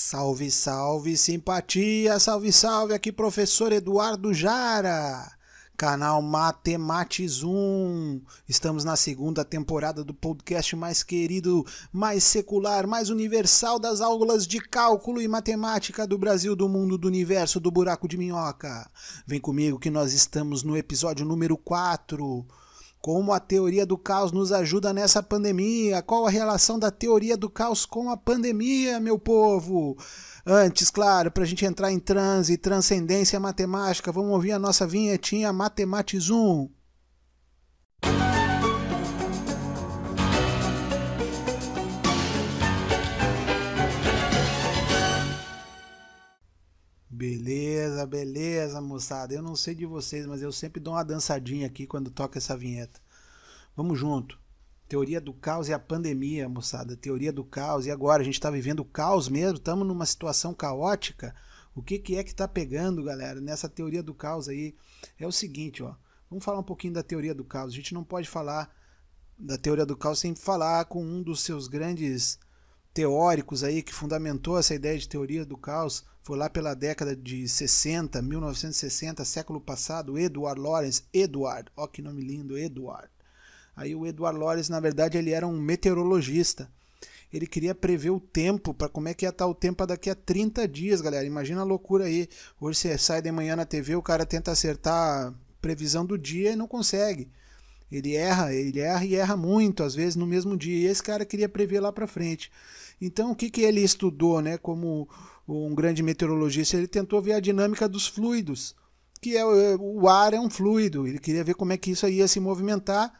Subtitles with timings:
[0.00, 5.28] Salve, salve, simpatia, salve, salve, aqui professor Eduardo Jara,
[5.76, 8.20] canal Matematizum.
[8.48, 14.60] Estamos na segunda temporada do podcast mais querido, mais secular, mais universal das aulas de
[14.60, 18.88] cálculo e matemática do Brasil, do mundo, do universo, do buraco de minhoca.
[19.26, 22.46] Vem comigo que nós estamos no episódio número 4
[23.00, 26.02] como a teoria do caos nos ajuda nessa pandemia?
[26.02, 29.96] Qual a relação da teoria do caos com a pandemia, meu povo?
[30.44, 35.52] Antes, claro, para a gente entrar em transe, transcendência matemática, vamos ouvir a nossa vinhetinha
[35.52, 36.68] Matematizum.
[47.18, 49.34] Beleza, beleza, moçada.
[49.34, 52.56] Eu não sei de vocês, mas eu sempre dou uma dançadinha aqui quando toca essa
[52.56, 53.00] vinheta.
[53.74, 54.38] Vamos junto.
[54.88, 56.96] Teoria do caos e a pandemia, moçada.
[56.96, 57.86] Teoria do caos.
[57.86, 58.22] E agora?
[58.22, 59.56] A gente está vivendo o caos mesmo?
[59.56, 61.34] Estamos numa situação caótica?
[61.74, 64.76] O que, que é que está pegando, galera, nessa teoria do caos aí?
[65.18, 65.96] É o seguinte, ó.
[66.30, 67.72] Vamos falar um pouquinho da teoria do caos.
[67.72, 68.72] A gente não pode falar
[69.36, 72.38] da teoria do caos sem falar com um dos seus grandes
[72.92, 77.48] teóricos aí que fundamentou essa ideia de teoria do caos foi lá pela década de
[77.48, 83.08] 60, 1960, século passado, Edward Lawrence, Edward, ó que nome lindo, Edward.
[83.74, 86.70] Aí o Edward Lawrence, na verdade, ele era um meteorologista.
[87.32, 90.14] Ele queria prever o tempo, para como é que ia estar o tempo daqui a
[90.14, 91.24] 30 dias, galera.
[91.24, 92.28] Imagina a loucura aí.
[92.60, 96.52] Hoje você sai de manhã na TV, o cara tenta acertar a previsão do dia
[96.52, 97.30] e não consegue.
[97.90, 100.76] Ele erra, ele erra e erra muito, às vezes no mesmo dia.
[100.76, 102.50] E esse cara queria prever lá para frente.
[103.00, 104.58] Então, o que, que ele estudou, né?
[104.58, 105.08] Como
[105.46, 108.74] um grande meteorologista, ele tentou ver a dinâmica dos fluidos,
[109.20, 111.06] que é o ar é um fluido.
[111.06, 113.12] Ele queria ver como é que isso ia se movimentar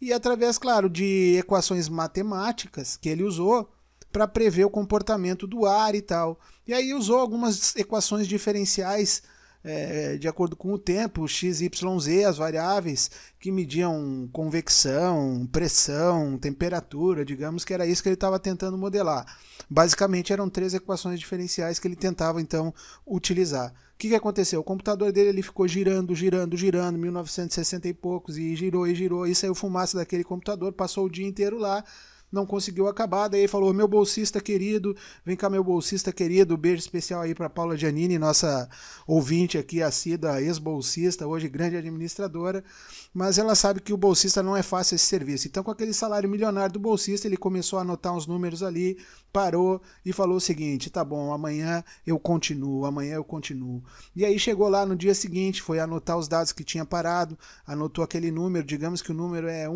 [0.00, 3.70] e através, claro, de equações matemáticas que ele usou
[4.10, 6.40] para prever o comportamento do ar e tal.
[6.66, 9.22] E aí usou algumas equações diferenciais
[9.62, 16.38] é, de acordo com o tempo, x, y, z, as variáveis que mediam convecção, pressão,
[16.38, 19.26] temperatura, digamos que era isso que ele estava tentando modelar.
[19.68, 22.72] Basicamente eram três equações diferenciais que ele tentava então
[23.06, 23.72] utilizar.
[23.94, 24.60] O que, que aconteceu?
[24.60, 29.26] O computador dele ele ficou girando, girando, girando, 1960 e poucos, e girou e girou,
[29.26, 31.84] e saiu fumaça daquele computador, passou o dia inteiro lá,
[32.30, 33.28] não conseguiu acabar.
[33.28, 36.56] Daí falou: meu bolsista querido, vem cá, meu bolsista querido.
[36.56, 38.68] Beijo especial aí para Paula Giannini, nossa
[39.06, 42.64] ouvinte aqui, assídua, ex-bolsista, hoje grande administradora.
[43.12, 45.48] Mas ela sabe que o bolsista não é fácil esse serviço.
[45.48, 48.98] Então, com aquele salário milionário do bolsista, ele começou a anotar uns números ali,
[49.32, 53.82] parou e falou o seguinte: tá bom, amanhã eu continuo, amanhã eu continuo.
[54.14, 58.04] E aí chegou lá no dia seguinte, foi anotar os dados que tinha parado, anotou
[58.04, 59.68] aquele número, digamos que o número é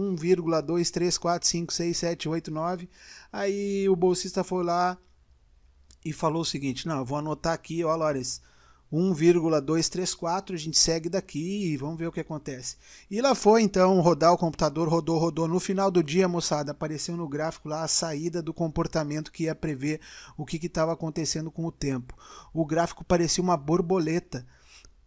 [2.51, 2.89] 1,234567889.
[3.33, 4.99] Aí o bolsista foi lá
[6.05, 8.41] e falou o seguinte: não, vou anotar aqui, ó, Lores
[8.95, 12.77] 1,234, a gente segue daqui e vamos ver o que acontece.
[13.11, 15.49] E lá foi então rodar o computador, rodou, rodou.
[15.49, 19.55] No final do dia, moçada, apareceu no gráfico lá a saída do comportamento que ia
[19.55, 20.01] prever
[20.37, 22.15] o que estava acontecendo com o tempo.
[22.53, 24.47] O gráfico parecia uma borboleta.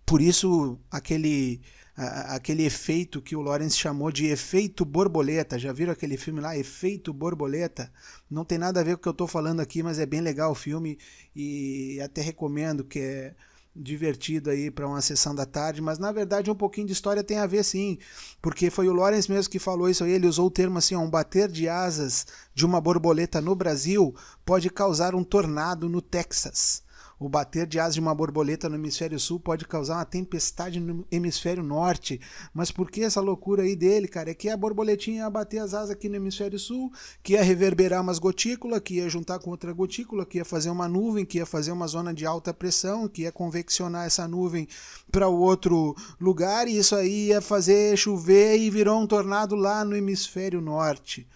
[0.06, 1.62] Por isso, aquele,
[1.98, 5.58] aquele efeito que o Lawrence chamou de efeito borboleta.
[5.58, 7.92] Já viram aquele filme lá, Efeito Borboleta?
[8.30, 10.22] Não tem nada a ver com o que eu estou falando aqui, mas é bem
[10.22, 11.00] legal o filme
[11.36, 13.36] e até recomendo que é
[13.76, 17.38] divertido aí para uma sessão da tarde, mas na verdade um pouquinho de história tem
[17.38, 18.00] a ver sim,
[18.42, 21.00] porque foi o Lawrence mesmo que falou isso aí, ele usou o termo assim, ó,
[21.00, 22.26] um bater de asas
[22.56, 26.82] de uma borboleta no Brasil pode causar um tornado no Texas.
[27.20, 31.04] O bater de asas de uma borboleta no hemisfério sul pode causar uma tempestade no
[31.12, 32.22] hemisfério norte.
[32.54, 34.30] Mas por que essa loucura aí dele, cara?
[34.30, 36.92] É que a borboletinha ia bater as asas aqui no hemisfério sul,
[37.24, 40.88] que ia reverberar umas gotículas, que ia juntar com outra gotícula, que ia fazer uma
[40.88, 44.68] nuvem, que ia fazer uma zona de alta pressão, que ia conveccionar essa nuvem
[45.12, 49.84] para o outro lugar, e isso aí ia fazer chover e virou um tornado lá
[49.84, 51.28] no hemisfério norte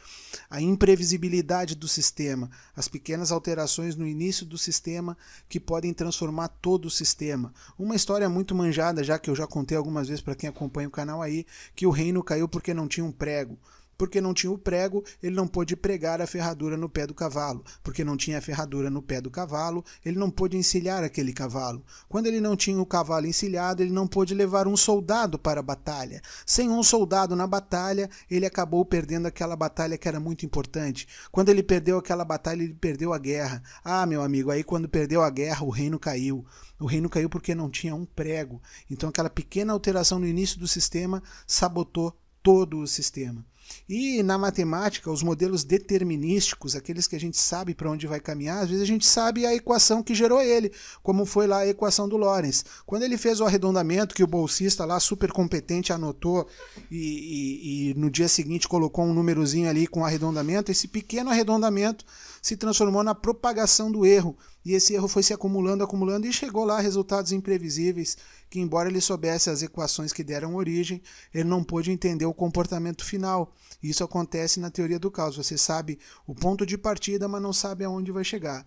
[0.50, 5.18] a imprevisibilidade do sistema, as pequenas alterações no início do sistema
[5.50, 7.54] que podem transformar todo o sistema.
[7.78, 10.92] Uma história muito manjada, já que eu já contei algumas vezes para quem acompanha o
[10.92, 11.46] canal aí,
[11.76, 13.58] que o reino caiu porque não tinha um prego
[14.02, 17.64] porque não tinha o prego, ele não pôde pregar a ferradura no pé do cavalo.
[17.84, 21.86] Porque não tinha a ferradura no pé do cavalo, ele não pôde encilhar aquele cavalo.
[22.10, 25.64] Quando ele não tinha o cavalo encilhado, ele não pôde levar um soldado para a
[25.64, 26.20] batalha.
[26.48, 31.08] Sem um soldado na batalha, ele acabou perdendo aquela batalha que era muito importante.
[31.32, 33.62] Quando ele perdeu aquela batalha, ele perdeu a guerra.
[33.84, 36.44] Ah, meu amigo, aí quando perdeu a guerra, o reino caiu.
[36.80, 38.60] O reino caiu porque não tinha um prego.
[38.90, 43.46] Então aquela pequena alteração no início do sistema sabotou todo o sistema.
[43.88, 48.64] E na matemática, os modelos determinísticos, aqueles que a gente sabe para onde vai caminhar,
[48.64, 50.72] às vezes a gente sabe a equação que gerou ele,
[51.04, 52.64] como foi lá a equação do Lorentz.
[52.86, 56.48] Quando ele fez o arredondamento, que o bolsista lá, super competente, anotou
[56.90, 62.06] e, e, e no dia seguinte colocou um númerozinho ali com arredondamento, esse pequeno arredondamento
[62.42, 64.38] se transformou na propagação do erro.
[64.64, 68.18] E esse erro foi se acumulando, acumulando e chegou lá a resultados imprevisíveis
[68.50, 71.02] que, embora ele soubesse as equações que deram origem,
[71.34, 73.54] ele não pôde entender o comportamento final.
[73.82, 75.38] Isso acontece na teoria do caos.
[75.38, 78.66] Você sabe o ponto de partida, mas não sabe aonde vai chegar.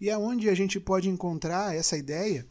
[0.00, 2.46] E aonde a gente pode encontrar essa ideia?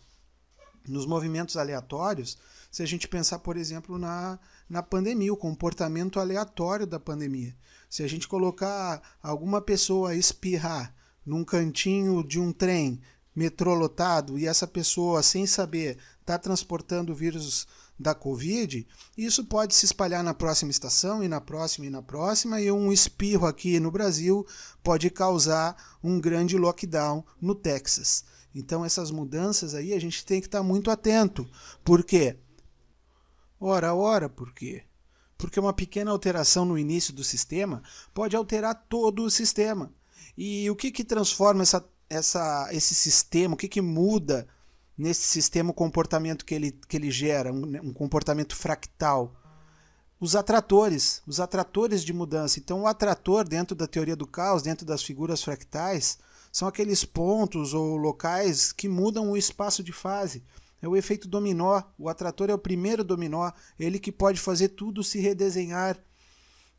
[0.88, 2.38] Nos movimentos aleatórios,
[2.70, 7.56] se a gente pensar, por exemplo, na, na pandemia, o comportamento aleatório da pandemia.
[7.90, 10.94] Se a gente colocar alguma pessoa espirrar
[11.26, 13.00] num cantinho de um trem,
[13.36, 17.68] metrô lotado, e essa pessoa, sem saber, está transportando o vírus
[18.00, 22.60] da Covid, isso pode se espalhar na próxima estação e na próxima e na próxima,
[22.60, 24.46] e um espirro aqui no Brasil
[24.82, 28.24] pode causar um grande lockdown no Texas.
[28.56, 31.48] Então, essas mudanças aí a gente tem que estar tá muito atento.
[31.84, 32.38] Por quê?
[33.60, 34.84] Ora, ora, por quê?
[35.38, 37.84] Porque uma pequena alteração no início do sistema
[38.14, 39.92] pode alterar todo o sistema.
[40.38, 44.48] E o que, que transforma essa, essa, esse sistema, o que, que muda
[44.98, 49.34] nesse sistema o comportamento que ele, que ele gera, um, né, um comportamento fractal?
[50.20, 52.60] Os atratores, os atratores de mudança.
[52.60, 56.18] Então, o atrator, dentro da teoria do caos, dentro das figuras fractais,
[56.52, 60.44] são aqueles pontos ou locais que mudam o espaço de fase.
[60.82, 61.82] É o efeito dominó.
[61.98, 65.98] O atrator é o primeiro dominó, ele que pode fazer tudo se redesenhar.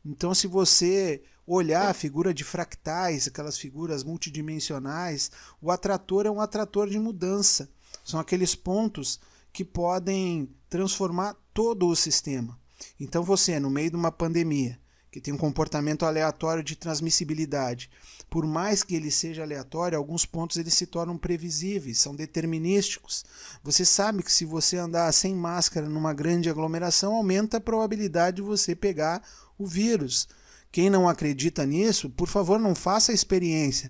[0.05, 6.39] Então, se você olhar a figura de fractais, aquelas figuras multidimensionais, o atrator é um
[6.39, 7.69] atrator de mudança.
[8.03, 9.19] São aqueles pontos
[9.51, 12.59] que podem transformar todo o sistema.
[12.99, 14.79] Então você, no meio de uma pandemia,
[15.15, 17.89] que tem um comportamento aleatório de transmissibilidade,
[18.29, 23.23] por mais que ele seja aleatório, alguns pontos eles se tornam previsíveis, são determinísticos.
[23.63, 28.41] Você sabe que se você andar sem máscara numa grande aglomeração, aumenta a probabilidade de
[28.41, 29.23] você pegar
[29.57, 30.27] o vírus.
[30.69, 33.89] Quem não acredita nisso, por favor, não faça a experiência.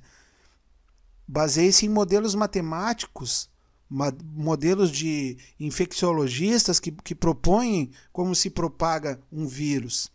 [1.28, 3.50] Baseie-se em modelos matemáticos,
[3.90, 10.12] modelos de infecciologistas que, que propõem como se propaga um vírus.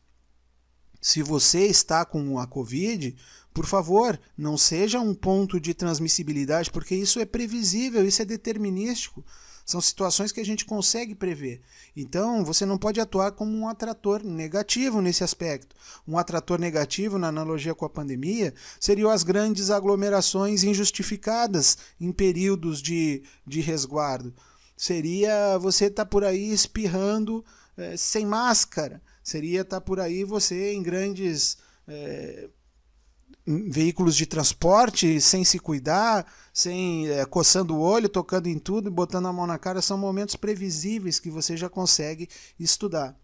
[1.00, 3.16] Se você está com a Covid,
[3.52, 9.24] por favor, não seja um ponto de transmissibilidade, porque isso é previsível, isso é determinístico.
[9.70, 11.60] São situações que a gente consegue prever.
[11.96, 15.76] Então, você não pode atuar como um atrator negativo nesse aspecto.
[16.06, 22.82] Um atrator negativo, na analogia com a pandemia, seriam as grandes aglomerações injustificadas em períodos
[22.82, 24.34] de, de resguardo.
[24.76, 27.44] Seria você estar tá por aí espirrando
[27.76, 29.00] é, sem máscara.
[29.22, 31.58] Seria estar tá por aí você em grandes.
[31.86, 32.48] É,
[33.46, 39.26] veículos de transporte sem se cuidar, sem é, coçando o olho, tocando em tudo, botando
[39.26, 42.28] a mão na cara, são momentos previsíveis que você já consegue
[42.58, 43.16] estudar.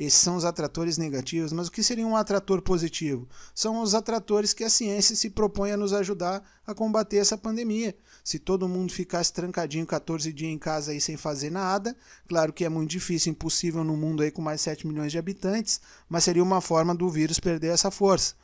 [0.00, 3.28] Esses são os atratores negativos, mas o que seria um atrator positivo?
[3.54, 7.94] São os atratores que a ciência se propõe a nos ajudar a combater essa pandemia.
[8.24, 11.94] Se todo mundo ficasse trancadinho 14 dias em casa aí sem fazer nada,
[12.26, 15.82] claro que é muito difícil, impossível no mundo aí com mais 7 milhões de habitantes,
[16.08, 18.34] mas seria uma forma do vírus perder essa força.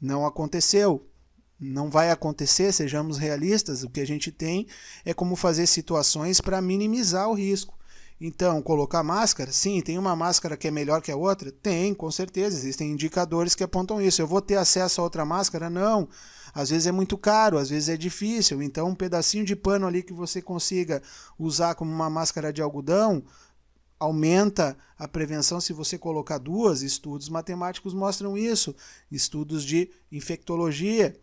[0.00, 1.06] Não aconteceu.
[1.58, 3.82] Não vai acontecer, sejamos realistas.
[3.82, 4.66] O que a gente tem
[5.04, 7.74] é como fazer situações para minimizar o risco.
[8.20, 9.52] Então, colocar máscara?
[9.52, 11.52] Sim, tem uma máscara que é melhor que a outra?
[11.52, 12.56] Tem, com certeza.
[12.56, 14.22] Existem indicadores que apontam isso.
[14.22, 15.68] Eu vou ter acesso a outra máscara?
[15.68, 16.08] Não.
[16.54, 18.62] Às vezes é muito caro, às vezes é difícil.
[18.62, 21.02] Então, um pedacinho de pano ali que você consiga
[21.38, 23.22] usar como uma máscara de algodão,
[23.98, 26.82] aumenta a prevenção se você colocar duas.
[26.82, 28.74] Estudos matemáticos mostram isso.
[29.10, 31.18] Estudos de infectologia.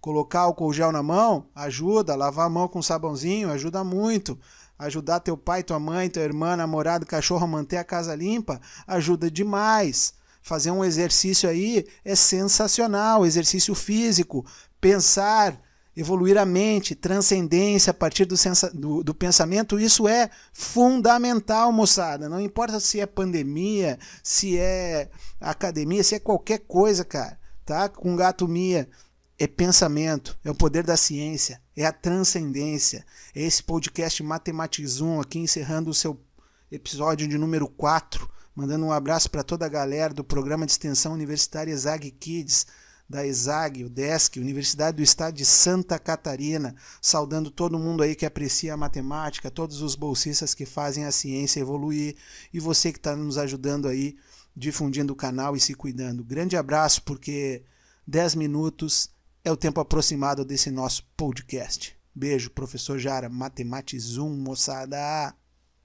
[0.00, 4.38] Colocar álcool gel na mão ajuda, lavar a mão com sabãozinho ajuda muito.
[4.78, 9.30] Ajudar teu pai, tua mãe, tua irmã, namorado, cachorro a manter a casa limpa ajuda
[9.30, 10.14] demais.
[10.42, 14.46] Fazer um exercício aí é sensacional, exercício físico,
[14.80, 15.60] pensar,
[15.96, 18.34] evoluir a mente, transcendência a partir do,
[18.74, 22.28] do, do, pensamento, isso é fundamental, moçada.
[22.28, 25.08] Não importa se é pandemia, se é
[25.40, 27.38] academia, se é qualquer coisa, cara.
[27.64, 27.88] Tá?
[27.88, 28.88] Com gato Mia,
[29.38, 33.04] é pensamento, é o poder da ciência, é a transcendência.
[33.34, 36.20] É esse podcast Matematizum aqui encerrando o seu
[36.70, 38.30] episódio de número 4.
[38.54, 42.66] Mandando um abraço para toda a galera do programa de extensão universitária Zag Kids
[43.08, 48.26] da ESAG, o DESC, Universidade do Estado de Santa Catarina, saudando todo mundo aí que
[48.26, 52.16] aprecia a matemática, todos os bolsistas que fazem a ciência evoluir
[52.52, 54.16] e você que está nos ajudando aí
[54.56, 56.24] difundindo o canal e se cuidando.
[56.24, 57.62] Grande abraço, porque
[58.06, 59.10] 10 minutos
[59.44, 61.96] é o tempo aproximado desse nosso podcast.
[62.14, 65.45] Beijo, professor Jara, Matematizum, moçada!